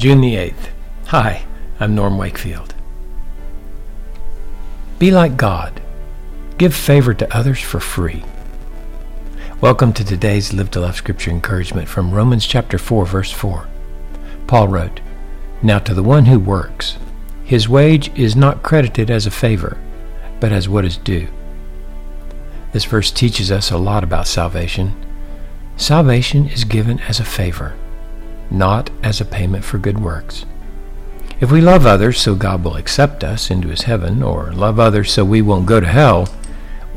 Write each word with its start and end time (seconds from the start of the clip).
June 0.00 0.22
the 0.22 0.34
8th. 0.34 0.70
Hi, 1.08 1.44
I'm 1.78 1.94
Norm 1.94 2.16
Wakefield. 2.16 2.74
Be 4.98 5.10
like 5.10 5.36
God. 5.36 5.82
Give 6.56 6.74
favor 6.74 7.12
to 7.12 7.36
others 7.36 7.60
for 7.60 7.80
free. 7.80 8.24
Welcome 9.60 9.92
to 9.92 10.02
today's 10.02 10.54
Live 10.54 10.70
to 10.70 10.80
Love 10.80 10.96
Scripture 10.96 11.30
encouragement 11.30 11.86
from 11.86 12.12
Romans 12.12 12.46
chapter 12.46 12.78
4 12.78 13.04
verse 13.04 13.30
4. 13.30 13.68
Paul 14.46 14.68
wrote, 14.68 15.00
Now 15.62 15.78
to 15.80 15.92
the 15.92 16.02
one 16.02 16.24
who 16.24 16.38
works, 16.38 16.96
his 17.44 17.68
wage 17.68 18.10
is 18.18 18.34
not 18.34 18.62
credited 18.62 19.10
as 19.10 19.26
a 19.26 19.30
favor, 19.30 19.76
but 20.40 20.50
as 20.50 20.66
what 20.66 20.86
is 20.86 20.96
due. 20.96 21.28
This 22.72 22.86
verse 22.86 23.10
teaches 23.10 23.52
us 23.52 23.70
a 23.70 23.76
lot 23.76 24.02
about 24.02 24.26
salvation. 24.26 24.94
Salvation 25.76 26.48
is 26.48 26.64
given 26.64 27.00
as 27.00 27.20
a 27.20 27.24
favor, 27.26 27.76
not 28.50 28.90
as 29.02 29.20
a 29.20 29.24
payment 29.24 29.64
for 29.64 29.78
good 29.78 29.98
works. 30.00 30.44
If 31.40 31.50
we 31.50 31.60
love 31.60 31.86
others 31.86 32.20
so 32.20 32.34
God 32.34 32.62
will 32.64 32.76
accept 32.76 33.24
us 33.24 33.50
into 33.50 33.68
his 33.68 33.82
heaven, 33.82 34.22
or 34.22 34.52
love 34.52 34.78
others 34.78 35.12
so 35.12 35.24
we 35.24 35.40
won't 35.40 35.66
go 35.66 35.80
to 35.80 35.86
hell, 35.86 36.28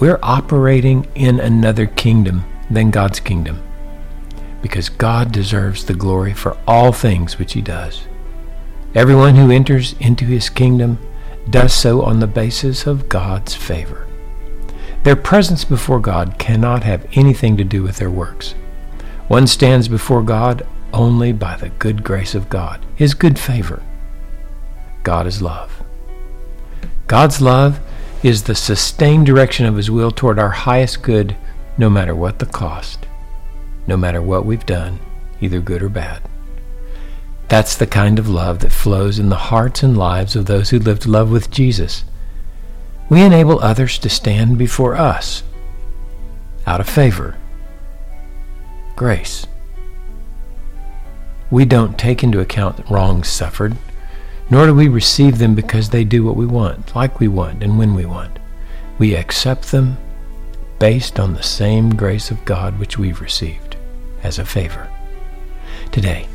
we're 0.00 0.18
operating 0.22 1.06
in 1.14 1.38
another 1.38 1.86
kingdom 1.86 2.44
than 2.68 2.90
God's 2.90 3.20
kingdom. 3.20 3.62
Because 4.60 4.88
God 4.88 5.30
deserves 5.30 5.84
the 5.84 5.94
glory 5.94 6.34
for 6.34 6.56
all 6.66 6.92
things 6.92 7.38
which 7.38 7.52
he 7.52 7.62
does. 7.62 8.02
Everyone 8.94 9.36
who 9.36 9.50
enters 9.50 9.94
into 10.00 10.24
his 10.24 10.50
kingdom 10.50 10.98
does 11.48 11.72
so 11.72 12.02
on 12.02 12.20
the 12.20 12.26
basis 12.26 12.86
of 12.86 13.08
God's 13.08 13.54
favor. 13.54 14.06
Their 15.04 15.16
presence 15.16 15.64
before 15.64 16.00
God 16.00 16.38
cannot 16.38 16.84
have 16.84 17.06
anything 17.12 17.56
to 17.56 17.64
do 17.64 17.82
with 17.82 17.96
their 17.96 18.10
works. 18.10 18.54
One 19.28 19.46
stands 19.46 19.88
before 19.88 20.22
God 20.22 20.66
only 20.92 21.32
by 21.32 21.56
the 21.56 21.70
good 21.70 22.02
grace 22.04 22.34
of 22.34 22.48
God, 22.48 22.84
his 22.94 23.14
good 23.14 23.38
favor. 23.38 23.82
God 25.02 25.26
is 25.26 25.42
love. 25.42 25.82
God's 27.06 27.40
love 27.40 27.80
is 28.22 28.44
the 28.44 28.54
sustained 28.54 29.26
direction 29.26 29.66
of 29.66 29.76
his 29.76 29.90
will 29.90 30.10
toward 30.10 30.38
our 30.38 30.50
highest 30.50 31.02
good, 31.02 31.36
no 31.76 31.90
matter 31.90 32.14
what 32.14 32.38
the 32.38 32.46
cost, 32.46 33.06
no 33.86 33.96
matter 33.96 34.22
what 34.22 34.46
we've 34.46 34.66
done, 34.66 35.00
either 35.40 35.60
good 35.60 35.82
or 35.82 35.88
bad. 35.88 36.22
That's 37.48 37.76
the 37.76 37.86
kind 37.86 38.18
of 38.18 38.28
love 38.28 38.60
that 38.60 38.72
flows 38.72 39.18
in 39.18 39.28
the 39.28 39.36
hearts 39.36 39.82
and 39.82 39.96
lives 39.96 40.36
of 40.36 40.46
those 40.46 40.70
who 40.70 40.78
lived 40.78 41.04
love 41.06 41.30
with 41.30 41.50
Jesus. 41.50 42.04
We 43.10 43.20
enable 43.20 43.60
others 43.60 43.98
to 43.98 44.08
stand 44.08 44.56
before 44.56 44.94
us 44.94 45.42
out 46.66 46.80
of 46.80 46.88
favor, 46.88 47.36
grace. 48.96 49.46
We 51.52 51.66
don't 51.66 51.98
take 51.98 52.24
into 52.24 52.40
account 52.40 52.88
wrongs 52.88 53.28
suffered, 53.28 53.76
nor 54.48 54.64
do 54.64 54.74
we 54.74 54.88
receive 54.88 55.36
them 55.36 55.54
because 55.54 55.90
they 55.90 56.02
do 56.02 56.24
what 56.24 56.34
we 56.34 56.46
want, 56.46 56.96
like 56.96 57.20
we 57.20 57.28
want, 57.28 57.62
and 57.62 57.78
when 57.78 57.92
we 57.92 58.06
want. 58.06 58.38
We 58.98 59.14
accept 59.14 59.70
them 59.70 59.98
based 60.78 61.20
on 61.20 61.34
the 61.34 61.42
same 61.42 61.94
grace 61.94 62.30
of 62.30 62.46
God 62.46 62.78
which 62.78 62.96
we've 62.96 63.20
received 63.20 63.76
as 64.22 64.38
a 64.38 64.46
favor. 64.46 64.88
Today, 65.90 66.26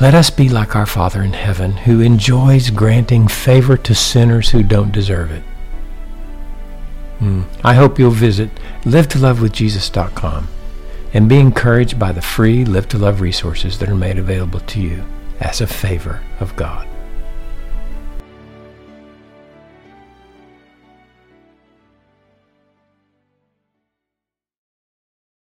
let 0.00 0.14
us 0.14 0.30
be 0.30 0.48
like 0.48 0.74
our 0.74 0.86
Father 0.86 1.20
in 1.20 1.34
heaven 1.34 1.72
who 1.72 2.00
enjoys 2.00 2.70
granting 2.70 3.28
favor 3.28 3.76
to 3.76 3.94
sinners 3.94 4.48
who 4.48 4.62
don't 4.62 4.92
deserve 4.92 5.30
it. 5.30 5.42
Mm. 7.20 7.44
I 7.62 7.74
hope 7.74 7.98
you'll 7.98 8.12
visit 8.12 8.48
livetolovewithjesus.com 8.84 10.48
and 11.14 11.28
be 11.28 11.38
encouraged 11.38 11.98
by 11.98 12.12
the 12.12 12.22
free 12.22 12.64
Live 12.64 12.88
to 12.88 12.98
Love 12.98 13.20
resources 13.20 13.78
that 13.78 13.88
are 13.88 13.94
made 13.94 14.18
available 14.18 14.60
to 14.60 14.80
you 14.80 15.04
as 15.40 15.60
a 15.60 15.66
favor 15.66 16.20
of 16.40 16.54
God. 16.56 16.88